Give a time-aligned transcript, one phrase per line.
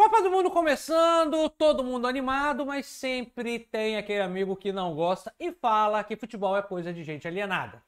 [0.00, 5.30] Copa do Mundo começando, todo mundo animado, mas sempre tem aquele amigo que não gosta
[5.38, 7.82] e fala que futebol é coisa de gente alienada.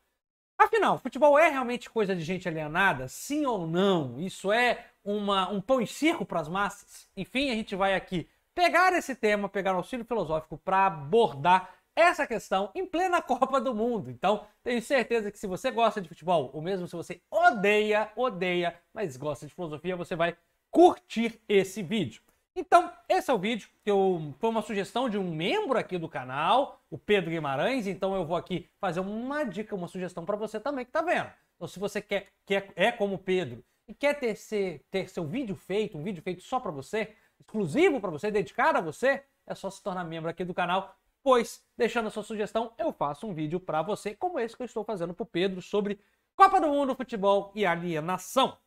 [0.58, 3.08] Afinal, futebol é realmente coisa de gente alienada?
[3.08, 4.20] Sim ou não?
[4.20, 7.08] Isso é uma, um pão e circo para as massas?
[7.16, 12.26] Enfim, a gente vai aqui pegar esse tema, pegar o auxílio filosófico para abordar essa
[12.26, 14.10] questão em plena Copa do Mundo.
[14.10, 18.78] Então, tenho certeza que se você gosta de futebol, ou mesmo se você odeia, odeia,
[18.92, 20.36] mas gosta de filosofia, você vai
[20.72, 22.20] curtir esse vídeo.
[22.56, 26.08] Então, esse é o vídeo que eu, foi uma sugestão de um membro aqui do
[26.08, 27.86] canal, o Pedro Guimarães.
[27.86, 31.30] Então, eu vou aqui fazer uma dica, uma sugestão para você também que está vendo.
[31.54, 35.24] Então, se você quer, quer é como o Pedro e quer ter, ser, ter seu
[35.24, 39.54] vídeo feito, um vídeo feito só para você, exclusivo para você, dedicado a você, é
[39.54, 43.34] só se tornar membro aqui do canal pois, deixando a sua sugestão, eu faço um
[43.34, 46.00] vídeo para você, como esse que eu estou fazendo para o Pedro, sobre
[46.34, 48.58] Copa do Mundo, futebol e alienação.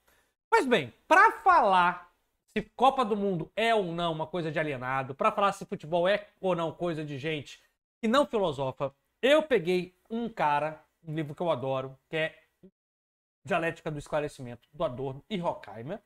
[0.57, 2.09] Pois bem, para falar
[2.53, 6.07] se Copa do Mundo é ou não uma coisa de alienado, para falar se futebol
[6.07, 7.61] é ou não coisa de gente
[8.01, 12.39] que não filosofa, eu peguei um cara, um livro que eu adoro, que é
[13.43, 15.99] Dialética do Esclarecimento, do Adorno e Horkheimer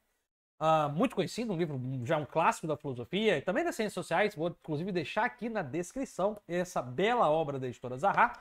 [0.60, 4.34] uh, muito conhecido, um livro já um clássico da filosofia e também das ciências sociais.
[4.34, 8.34] Vou inclusive deixar aqui na descrição essa bela obra da editora Zaha.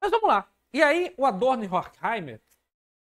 [0.00, 0.48] Mas vamos lá.
[0.72, 2.40] E aí, o Adorno e Horkheimer,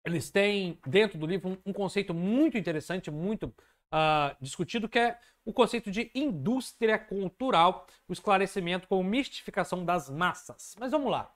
[0.04, 5.18] eles têm dentro do livro um, um conceito muito interessante, muito uh, discutido, que é
[5.44, 10.74] o conceito de indústria cultural, o esclarecimento com mistificação das massas.
[10.78, 11.32] Mas vamos lá.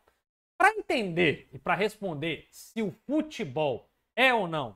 [0.59, 4.71] Para entender e para responder se o futebol é ou não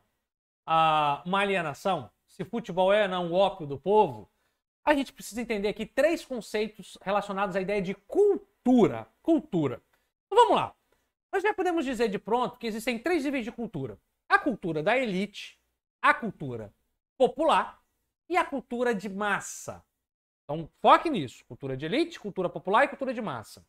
[0.69, 4.31] uh, uma alienação, se futebol é não o ópio do povo,
[4.85, 9.07] a gente precisa entender aqui três conceitos relacionados à ideia de cultura.
[9.23, 9.83] Cultura.
[10.27, 10.75] Então vamos lá.
[11.33, 14.97] Nós já podemos dizer de pronto que existem três níveis de cultura: a cultura da
[14.99, 15.59] elite,
[16.03, 16.75] a cultura
[17.17, 17.81] popular
[18.29, 19.85] e a cultura de massa.
[20.45, 23.65] Então foque nisso: cultura de elite, cultura popular e cultura de massa.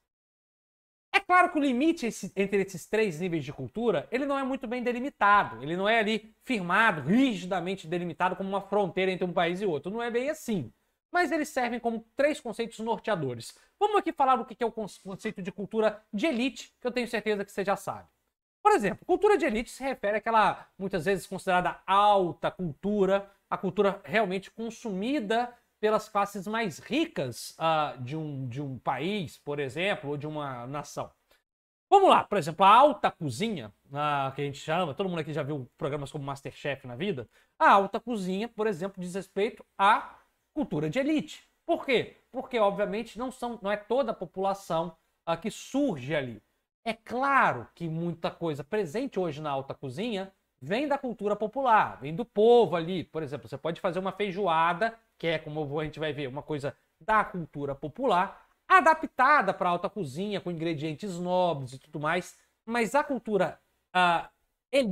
[1.14, 4.66] É claro que o limite entre esses três níveis de cultura, ele não é muito
[4.66, 5.62] bem delimitado.
[5.62, 9.92] Ele não é ali firmado, rigidamente delimitado como uma fronteira entre um país e outro.
[9.92, 10.72] Não é bem assim.
[11.12, 13.58] Mas eles servem como três conceitos norteadores.
[13.80, 17.08] Vamos aqui falar do que é o conceito de cultura de elite, que eu tenho
[17.08, 18.08] certeza que você já sabe.
[18.64, 24.00] Por exemplo, cultura de elite se refere àquela, muitas vezes considerada alta cultura, a cultura
[24.04, 30.18] realmente consumida pelas classes mais ricas uh, de, um, de um país, por exemplo, ou
[30.18, 31.12] de uma nação.
[31.90, 35.34] Vamos lá, por exemplo, a alta cozinha, uh, que a gente chama, todo mundo aqui
[35.34, 37.28] já viu programas como Masterchef na vida.
[37.60, 40.21] A alta cozinha, por exemplo, diz respeito à
[40.54, 41.44] cultura de elite.
[41.66, 42.18] Por quê?
[42.32, 44.96] Porque, obviamente, não, são, não é toda a população
[45.28, 46.42] uh, que surge ali.
[46.84, 52.16] É claro que muita coisa presente hoje na alta cozinha vem da cultura popular, vem
[52.16, 53.04] do povo ali.
[53.04, 56.42] Por exemplo, você pode fazer uma feijoada que é, como a gente vai ver, uma
[56.42, 62.36] coisa da cultura popular, adaptada para alta cozinha, com ingredientes nobres e tudo mais.
[62.66, 63.60] Mas a cultura
[63.96, 64.28] uh,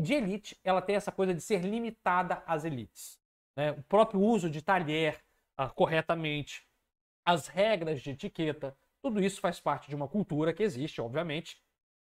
[0.03, 3.19] de elite, ela tem essa coisa de ser limitada às elites.
[3.55, 3.71] Né?
[3.71, 5.19] O próprio uso de talher
[5.59, 6.65] uh, corretamente,
[7.25, 11.61] as regras de etiqueta, tudo isso faz parte de uma cultura que existe, obviamente,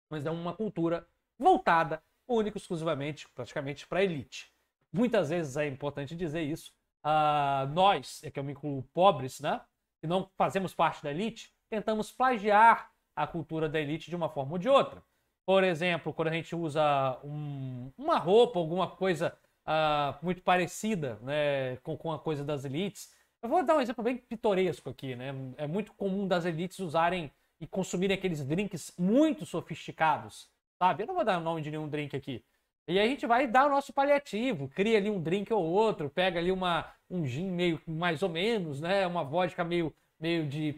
[0.08, 1.06] mas é uma cultura
[1.38, 4.52] voltada única e exclusivamente, praticamente, para a elite.
[4.92, 6.72] Muitas vezes é importante dizer isso,
[7.04, 9.60] uh, nós, é que eu me incluo pobres, né?
[10.00, 14.52] Que não fazemos parte da elite, tentamos plagiar a cultura da elite de uma forma
[14.52, 15.02] ou de outra.
[15.44, 19.36] Por exemplo, quando a gente usa um, uma roupa, alguma coisa
[19.66, 23.12] uh, muito parecida né, com, com a coisa das elites.
[23.42, 25.34] Eu vou dar um exemplo bem pitoresco aqui, né?
[25.56, 27.30] É muito comum das elites usarem
[27.60, 31.02] e consumirem aqueles drinks muito sofisticados, sabe?
[31.02, 32.44] Eu não vou dar o nome de nenhum drink aqui,
[32.90, 36.10] e aí a gente vai dar o nosso paliativo, cria ali um drink ou outro,
[36.10, 39.06] pega ali uma, um gin meio mais ou menos, né?
[39.06, 40.72] Uma vodka meio, meio de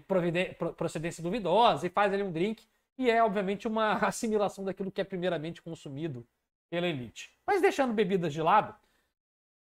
[0.77, 2.67] procedência duvidosa e faz ali um drink.
[2.99, 6.27] E é, obviamente, uma assimilação daquilo que é primeiramente consumido
[6.71, 7.33] pela elite.
[7.47, 8.75] Mas deixando bebidas de lado,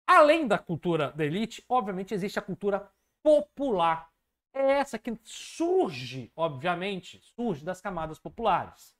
[0.06, 2.90] além da cultura da elite, obviamente existe a cultura
[3.22, 4.08] popular.
[4.52, 8.94] É essa que surge, obviamente, surge das camadas populares.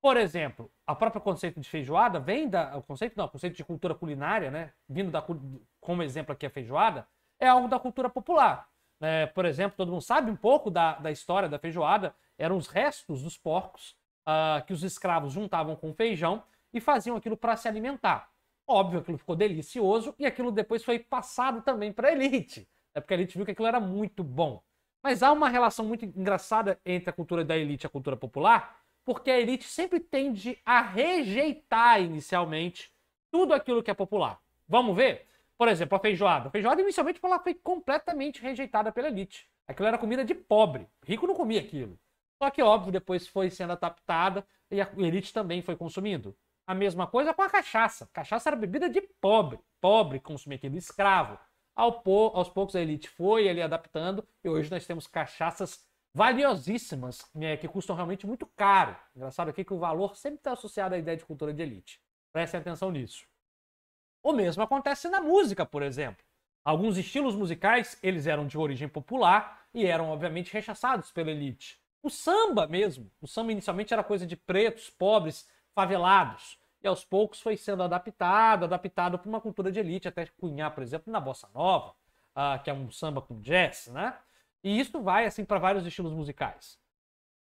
[0.00, 2.76] Por exemplo, a própria conceito de feijoada vem da.
[2.76, 4.72] O conceito não, o conceito de cultura culinária, né?
[4.88, 5.24] Vindo da,
[5.80, 7.08] como exemplo aqui a feijoada,
[7.40, 8.68] é algo da cultura popular.
[9.00, 12.68] É, por exemplo, todo mundo sabe um pouco da, da história da feijoada, eram os
[12.68, 13.96] restos dos porcos
[14.26, 18.30] uh, que os escravos juntavam com feijão e faziam aquilo para se alimentar.
[18.70, 23.14] Óbvio, aquilo ficou delicioso e aquilo depois foi passado também para a elite, é porque
[23.14, 24.62] a elite viu que aquilo era muito bom.
[25.02, 28.78] Mas há uma relação muito engraçada entre a cultura da elite e a cultura popular,
[29.06, 32.92] porque a elite sempre tende a rejeitar inicialmente
[33.30, 34.38] tudo aquilo que é popular.
[34.68, 35.26] Vamos ver?
[35.56, 36.48] Por exemplo, a feijoada.
[36.48, 39.48] A feijoada, inicialmente, ela foi completamente rejeitada pela elite.
[39.66, 40.86] Aquilo era comida de pobre.
[41.06, 41.98] Rico não comia aquilo.
[42.36, 46.36] Só que, óbvio, depois foi sendo adaptada e a elite também foi consumindo.
[46.68, 48.10] A mesma coisa com a cachaça.
[48.12, 49.58] Cachaça era bebida de pobre.
[49.80, 51.38] Pobre consumia aquilo, escravo.
[51.74, 55.82] Ao po aos poucos a elite foi ali adaptando e hoje nós temos cachaças
[56.12, 58.94] valiosíssimas, né, que custam realmente muito caro.
[59.16, 62.02] Engraçado aqui que o valor sempre está associado à ideia de cultura de elite.
[62.34, 63.24] Prestem atenção nisso.
[64.22, 66.22] O mesmo acontece na música, por exemplo.
[66.62, 71.80] Alguns estilos musicais, eles eram de origem popular e eram obviamente rechaçados pela elite.
[72.02, 75.48] O samba mesmo, o samba inicialmente era coisa de pretos, pobres,
[75.78, 76.58] favelados.
[76.82, 80.82] E aos poucos foi sendo adaptado, adaptado para uma cultura de elite, até cunhar, por
[80.82, 81.94] exemplo, na bossa nova,
[82.34, 84.18] uh, que é um samba com jazz, né?
[84.64, 86.76] E isso vai assim para vários estilos musicais.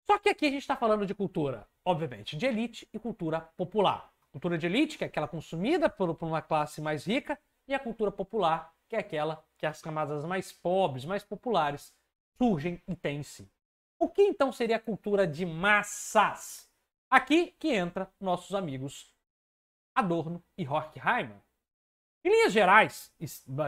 [0.07, 4.11] Só que aqui a gente está falando de cultura, obviamente, de elite e cultura popular.
[4.33, 7.39] Cultura de elite, que é aquela consumida por, por uma classe mais rica,
[7.69, 11.95] e a cultura popular, que é aquela que as camadas mais pobres, mais populares,
[12.39, 13.51] surgem e têm em si.
[13.99, 16.73] O que então seria a cultura de massas?
[17.15, 19.15] Aqui que entra nossos amigos
[19.95, 21.41] Adorno e Horkheimer.
[22.25, 23.15] Em linhas gerais,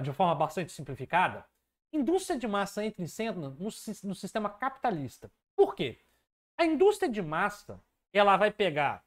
[0.02, 1.46] de forma bastante simplificada,
[1.92, 3.56] indústria de massa entra em cena no,
[4.02, 5.30] no sistema capitalista.
[5.54, 6.00] Por quê?
[6.58, 7.80] A indústria de massa
[8.12, 9.04] ela vai pegar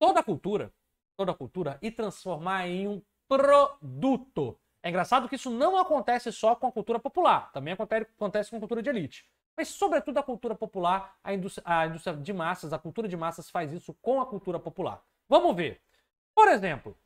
[0.00, 0.74] toda a cultura,
[1.16, 4.58] toda a cultura e transformar em um produto.
[4.82, 8.56] É engraçado que isso não acontece só com a cultura popular, também acontece, acontece com
[8.56, 9.30] a cultura de elite.
[9.60, 13.50] Mas, sobretudo, a cultura popular, a indústria, a indústria de massas, a cultura de massas
[13.50, 15.04] faz isso com a cultura popular.
[15.28, 15.82] Vamos ver.
[16.34, 16.96] Por exemplo,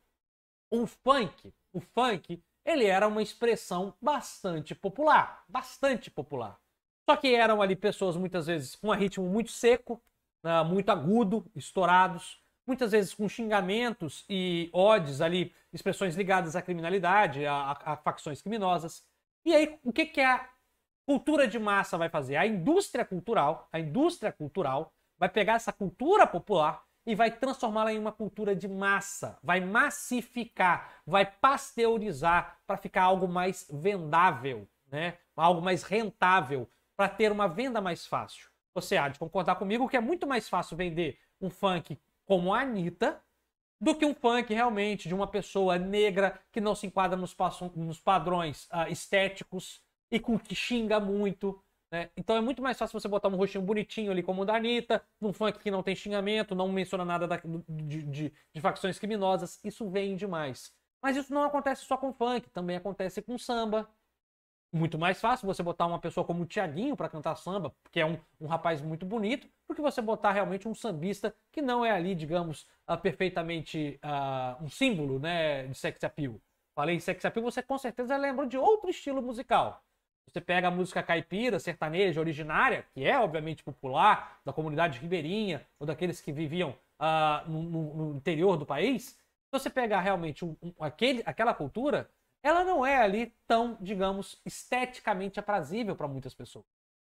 [0.71, 1.53] o funk.
[1.73, 5.43] O funk, ele era uma expressão bastante popular.
[5.49, 6.57] Bastante popular.
[7.03, 10.01] Só que eram ali pessoas, muitas vezes, com um ritmo muito seco,
[10.41, 17.45] né, muito agudo, estourados, muitas vezes com xingamentos e ódios ali, expressões ligadas à criminalidade,
[17.45, 19.03] a, a, a facções criminosas.
[19.43, 20.54] E aí, o que, que é
[21.05, 22.35] cultura de massa vai fazer?
[22.35, 27.99] A indústria cultural, a indústria cultural vai pegar essa cultura popular e vai transformá-la em
[27.99, 35.17] uma cultura de massa, vai massificar, vai pasteurizar para ficar algo mais vendável, né?
[35.35, 36.67] Algo mais rentável,
[36.97, 38.49] para ter uma venda mais fácil.
[38.73, 42.61] Você há de concordar comigo que é muito mais fácil vender um funk como a
[42.61, 43.21] Anitta
[43.79, 47.35] do que um funk realmente de uma pessoa negra que não se enquadra nos,
[47.75, 51.61] nos padrões uh, estéticos e com que xinga muito.
[51.91, 52.09] Né?
[52.17, 55.03] Então é muito mais fácil você botar um rostinho bonitinho ali como o da Anitta,
[55.19, 59.59] num funk que não tem xingamento, não menciona nada da, de, de, de facções criminosas.
[59.63, 60.73] Isso vende mais.
[61.01, 63.87] Mas isso não acontece só com funk, também acontece com samba.
[64.73, 68.05] Muito mais fácil você botar uma pessoa como o Tiaguinho para cantar samba, que é
[68.05, 71.91] um, um rapaz muito bonito, do que você botar realmente um sambista que não é
[71.91, 76.41] ali, digamos, uh, perfeitamente uh, um símbolo né, de sex appeal.
[76.75, 79.84] Falei em sex appeal, você com certeza lembra de outro estilo musical.
[80.27, 85.87] Você pega a música caipira, sertaneja, originária, que é obviamente popular, da comunidade ribeirinha, ou
[85.87, 89.09] daqueles que viviam uh, no, no, interior do país.
[89.09, 92.09] Se você pegar realmente um, um, aquele, aquela cultura,
[92.43, 96.65] ela não é ali tão, digamos, esteticamente aprazível para muitas pessoas.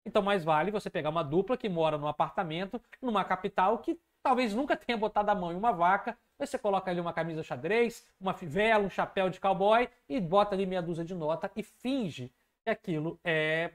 [0.05, 4.53] Então, mais vale você pegar uma dupla que mora num apartamento, numa capital, que talvez
[4.53, 8.33] nunca tenha botado a mão em uma vaca, você coloca ali uma camisa xadrez, uma
[8.33, 12.31] fivela, um chapéu de cowboy e bota ali meia dúzia de nota e finge
[12.63, 13.71] que aquilo é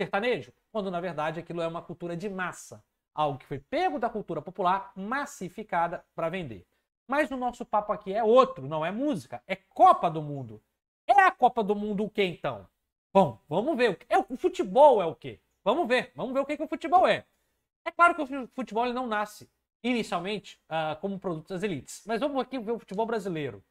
[0.00, 4.10] sertanejo, quando na verdade aquilo é uma cultura de massa, algo que foi pego da
[4.10, 6.66] cultura popular, massificada para vender.
[7.08, 10.62] Mas o nosso papo aqui é outro, não é música, é Copa do Mundo.
[11.06, 12.68] É a Copa do Mundo o que então?
[13.12, 14.04] Bom, vamos ver.
[14.08, 15.40] É, o futebol é o quê?
[15.64, 17.24] Vamos ver, vamos ver o que, que o futebol é.
[17.84, 19.48] É claro que o futebol ele não nasce
[19.82, 23.64] inicialmente uh, como produto das elites, mas vamos aqui ver o futebol brasileiro.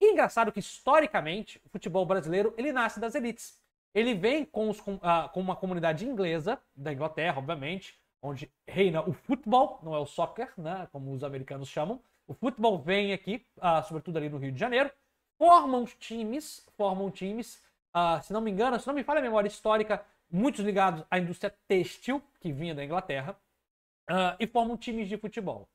[0.00, 3.61] E engraçado que historicamente o futebol brasileiro ele nasce das elites.
[3.94, 9.02] Ele vem com, os, com, uh, com uma comunidade inglesa, da Inglaterra, obviamente, onde reina
[9.06, 12.00] o futebol, não é o soccer, né, como os americanos chamam.
[12.26, 14.90] O futebol vem aqui, uh, sobretudo ali no Rio de Janeiro,
[15.36, 17.62] formam times, formam times,
[17.94, 21.18] uh, se não me engano, se não me falha a memória histórica, muitos ligados à
[21.18, 23.36] indústria têxtil, que vinha da Inglaterra,
[24.38, 25.68] e formam times de futebol.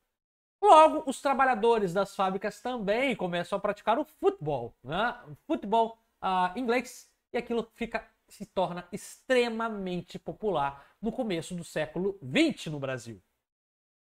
[0.61, 5.17] Logo, os trabalhadores das fábricas também começam a praticar o futebol, né?
[5.27, 5.97] o futebol
[6.55, 13.21] inglês e aquilo fica se torna extremamente popular no começo do século XX no Brasil.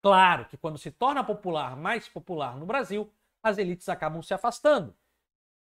[0.02, 3.10] Claro que quando se torna popular, mais popular no Brasil,
[3.42, 4.94] as elites acabam se afastando.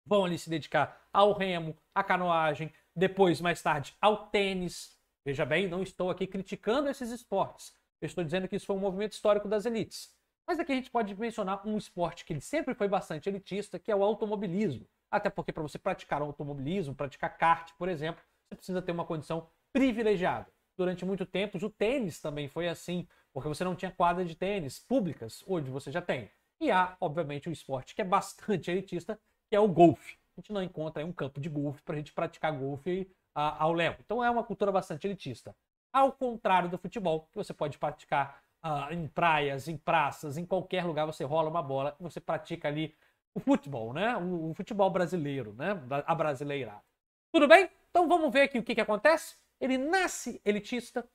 [0.04, 4.98] Vão ali se dedicar ao remo, à canoagem, depois, mais tarde, ao tênis.
[5.24, 7.74] Veja bem, não estou aqui criticando esses esportes.
[8.00, 10.12] Eu estou dizendo que isso foi um movimento histórico das elites.
[10.46, 13.92] Mas aqui a gente pode mencionar um esporte que ele sempre foi bastante elitista, que
[13.92, 14.86] é o automobilismo.
[15.10, 19.48] Até porque para você praticar automobilismo, praticar kart, por exemplo, você precisa ter uma condição
[19.72, 20.46] privilegiada.
[20.76, 24.78] Durante muito tempo, o tênis também foi assim, porque você não tinha quadra de tênis
[24.78, 26.30] públicas, hoje você já tem.
[26.60, 30.16] E há, obviamente, um esporte que é bastante elitista, que é o golfe.
[30.36, 33.96] A gente não encontra um campo de golfe para a gente praticar golfe ao léu.
[34.00, 35.54] Então é uma cultura bastante elitista.
[35.92, 40.84] Ao contrário do futebol, que você pode praticar uh, em praias, em praças, em qualquer
[40.84, 42.94] lugar você rola uma bola você pratica ali
[43.34, 44.16] o futebol, né?
[44.16, 45.70] O, futebol brasileiro, né?
[46.06, 46.80] A brasileira.
[47.32, 47.70] Tudo bem?
[47.90, 49.36] Então vamos ver aqui o que, que acontece.
[49.60, 51.08] Ele nasce elitista,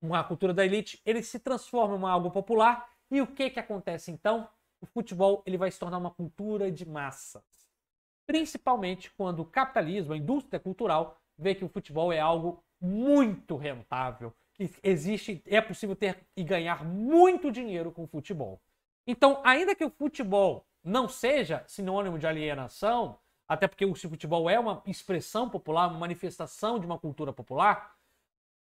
[0.00, 4.10] uma cultura da elite, ele se transforma em algo popular e o que, que acontece
[4.10, 4.48] então?
[4.80, 7.42] O futebol ele vai se tornar uma cultura de massas.
[8.26, 14.32] Principalmente quando o capitalismo, a indústria cultural, vê que o futebol é algo muito rentável,
[14.52, 18.60] que existe, é possível ter e ganhar muito dinheiro com o futebol.
[19.06, 24.58] Então, ainda que o futebol não seja sinônimo de alienação, até porque o futebol é
[24.58, 27.96] uma expressão popular, uma manifestação de uma cultura popular,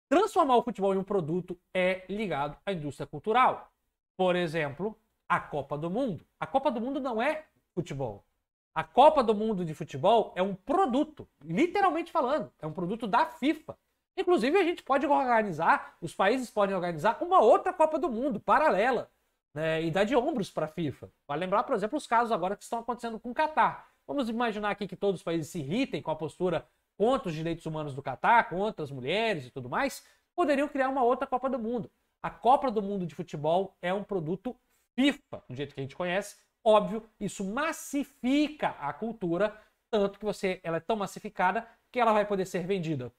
[0.09, 3.71] transformar o futebol em um produto é ligado à indústria cultural.
[4.15, 4.97] Por exemplo,
[5.29, 6.25] a Copa do Mundo.
[6.39, 7.45] A Copa do Mundo não é
[7.75, 8.25] futebol.
[8.73, 13.25] A Copa do Mundo de futebol é um produto, literalmente falando, é um produto da
[13.25, 13.77] FIFA.
[14.15, 19.11] Inclusive, a gente pode organizar, os países podem organizar uma outra Copa do Mundo paralela
[19.57, 21.11] né, e dar de ombros para a FIFA.
[21.27, 23.89] Vai lembrar, por exemplo, os casos agora que estão acontecendo com o Catar.
[24.05, 27.65] Vamos imaginar aqui que todos os países se irritem com a postura contra os direitos
[27.65, 31.57] humanos do Catar, contra as mulheres e tudo mais, poderiam criar uma outra Copa do
[31.57, 31.89] Mundo.
[32.21, 34.55] A Copa do Mundo de futebol é um produto
[34.95, 36.37] FIFA, do jeito que a gente conhece,
[36.67, 39.57] Óbvio, isso massifica a cultura,
[39.89, 43.09] tanto que você, ela é tão massificada que ela vai poder ser vendida,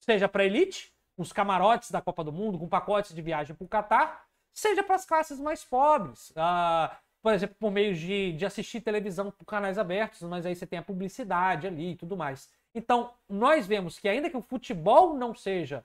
[0.00, 3.68] seja para elite, os camarotes da Copa do Mundo, com pacotes de viagem para o
[3.68, 4.27] Catar,
[4.58, 6.32] seja para as classes mais pobres.
[6.36, 10.66] Ah, por exemplo, por meio de, de assistir televisão por canais abertos, mas aí você
[10.66, 12.50] tem a publicidade ali e tudo mais.
[12.74, 15.84] Então, nós vemos que ainda que o futebol não seja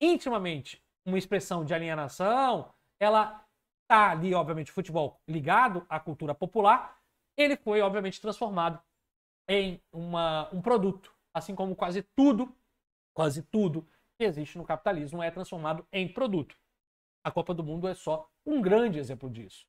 [0.00, 3.44] intimamente uma expressão de alienação, ela
[3.88, 6.98] tá ali, obviamente, futebol ligado à cultura popular,
[7.36, 8.80] ele foi, obviamente, transformado
[9.48, 11.14] em uma, um produto.
[11.32, 12.54] Assim como quase tudo,
[13.14, 13.86] quase tudo
[14.18, 16.56] que existe no capitalismo é transformado em produto.
[17.26, 19.66] A Copa do Mundo é só um grande exemplo disso.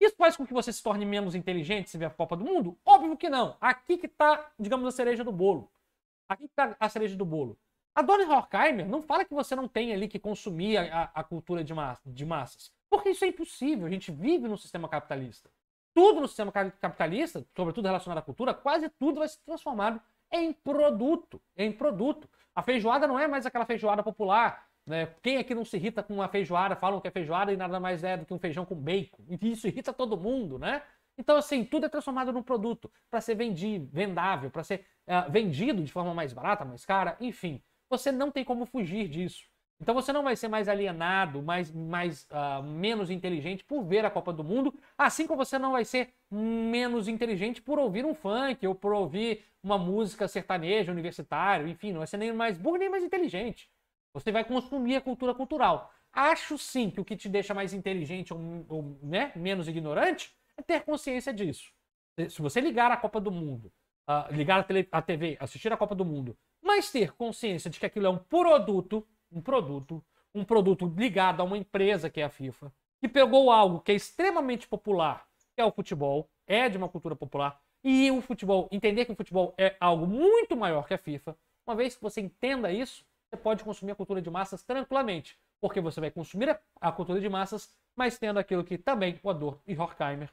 [0.00, 2.76] Isso faz com que você se torne menos inteligente se ver a Copa do Mundo?
[2.84, 3.56] Óbvio que não.
[3.60, 5.70] Aqui que está, digamos, a cereja do bolo.
[6.28, 7.56] Aqui que está a cereja do bolo.
[7.94, 11.62] A Dona Horkheimer não fala que você não tem ali que consumir a, a, cultura
[11.62, 12.72] de, massa, de massas.
[12.90, 13.86] Porque isso é impossível.
[13.86, 15.48] A gente vive num sistema capitalista.
[15.94, 21.40] Tudo no sistema capitalista, sobretudo relacionado à cultura, quase tudo vai se transformado em produto.
[21.56, 22.28] Em produto.
[22.52, 24.66] A feijoada não é mais aquela feijoada popular.
[24.86, 25.06] Né?
[25.20, 28.04] Quem aqui não se irrita com uma feijoada, falam que é feijoada e nada mais
[28.04, 29.22] é do que um feijão com bacon.
[29.28, 30.82] E isso irrita todo mundo, né?
[31.18, 35.82] Então, assim, tudo é transformado num produto para ser vendido, vendável, para ser uh, vendido
[35.82, 37.60] de forma mais barata, mais cara, enfim.
[37.88, 39.44] Você não tem como fugir disso.
[39.80, 44.10] Então você não vai ser mais alienado, mais, mais uh, menos inteligente por ver a
[44.10, 48.66] Copa do Mundo, assim como você não vai ser menos inteligente por ouvir um funk
[48.66, 52.88] ou por ouvir uma música sertaneja, universitário, enfim, não vai ser nem mais burro nem
[52.88, 53.68] mais inteligente.
[54.16, 55.92] Você vai consumir a cultura cultural.
[56.12, 60.62] Acho sim que o que te deixa mais inteligente ou, ou né, menos ignorante é
[60.62, 61.70] ter consciência disso.
[62.30, 63.70] Se você ligar a Copa do Mundo,
[64.08, 67.78] uh, ligar a, tele, a TV, assistir a Copa do Mundo, mas ter consciência de
[67.78, 70.04] que aquilo é um produto um produto,
[70.34, 73.94] um produto ligado a uma empresa que é a FIFA, que pegou algo que é
[73.94, 79.04] extremamente popular, que é o futebol, é de uma cultura popular, e o futebol, entender
[79.04, 82.72] que o futebol é algo muito maior que a FIFA, uma vez que você entenda
[82.72, 87.28] isso, pode consumir a cultura de massas tranquilamente, porque você vai consumir a cultura de
[87.28, 90.30] massas, mas tendo aquilo que também o e Horkheimer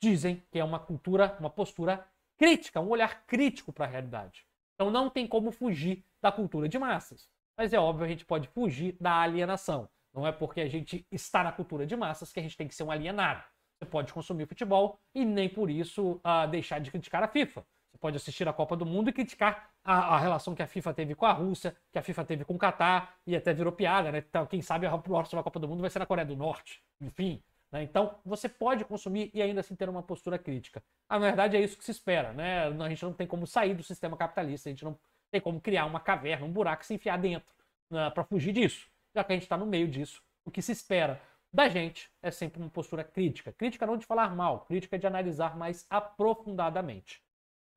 [0.00, 4.46] dizem que é uma cultura, uma postura crítica, um olhar crítico para a realidade.
[4.74, 7.28] Então não tem como fugir da cultura de massas.
[7.56, 9.88] Mas é óbvio, a gente pode fugir da alienação.
[10.14, 12.74] Não é porque a gente está na cultura de massas que a gente tem que
[12.74, 13.42] ser um alienado.
[13.78, 17.64] Você pode consumir futebol e nem por isso uh, deixar de criticar a FIFA.
[18.00, 21.14] Pode assistir a Copa do Mundo e criticar a, a, relação que a FIFA teve
[21.14, 24.18] com a Rússia, que a FIFA teve com o Catar, e até virou piada, né?
[24.18, 26.82] Então, quem sabe a próxima Copa do Mundo vai ser na Coreia do Norte.
[27.00, 27.42] Enfim.
[27.72, 27.82] Né?
[27.82, 30.82] Então, você pode consumir e ainda assim ter uma postura crítica.
[31.08, 32.66] A verdade é isso que se espera, né?
[32.66, 34.98] A gente não tem como sair do sistema capitalista, a gente não
[35.30, 37.52] tem como criar uma caverna, um buraco e se enfiar dentro
[37.90, 38.88] né, para fugir disso.
[39.14, 41.20] Já que a gente está no meio disso, o que se espera
[41.52, 43.52] da gente é sempre uma postura crítica.
[43.52, 47.22] Crítica não de falar mal, crítica de analisar mais aprofundadamente.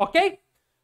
[0.02, 0.40] Ok?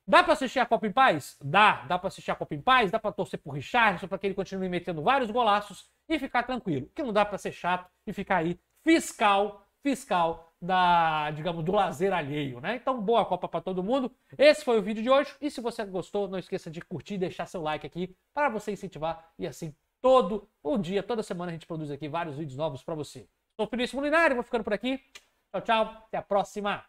[0.05, 1.37] Dá para assistir a Copa em Paz?
[1.43, 1.85] Dá.
[1.87, 2.91] Dá para assistir a Copa em Paz?
[2.91, 6.87] Dá para torcer por Richardson para que ele continue metendo vários golaços e ficar tranquilo.
[6.93, 12.13] Que não dá para ser chato e ficar aí fiscal fiscal da, digamos, do lazer
[12.13, 12.75] alheio, né?
[12.75, 14.11] Então, boa Copa para todo mundo.
[14.37, 15.33] Esse foi o vídeo de hoje.
[15.41, 18.71] E se você gostou, não esqueça de curtir e deixar seu like aqui para você
[18.71, 22.83] incentivar e assim todo o dia, toda semana a gente produz aqui vários vídeos novos
[22.83, 23.27] para você.
[23.55, 25.01] Sou Felício Molinari, vou ficando por aqui.
[25.51, 25.83] Tchau, tchau.
[26.07, 26.85] Até a próxima.